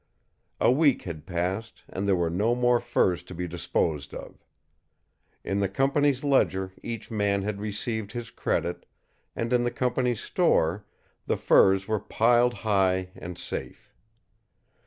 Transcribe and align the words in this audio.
A 0.59 0.71
week 0.71 1.03
had 1.03 1.27
passed, 1.27 1.83
and 1.87 2.07
there 2.07 2.15
were 2.15 2.31
no 2.31 2.55
more 2.55 2.79
furs 2.79 3.21
to 3.21 3.35
be 3.35 3.47
disposed 3.47 4.15
of. 4.15 4.43
In 5.43 5.59
the 5.59 5.69
company's 5.69 6.23
ledger 6.23 6.71
each 6.81 7.11
man 7.11 7.43
had 7.43 7.61
received 7.61 8.13
his 8.13 8.31
credit, 8.31 8.87
and 9.35 9.53
in 9.53 9.61
the 9.61 9.69
company's 9.69 10.19
store 10.19 10.87
the 11.27 11.37
furs 11.37 11.87
were 11.87 11.99
piled 11.99 12.55
high 12.65 13.11
and 13.15 13.37
safe. 13.37 13.93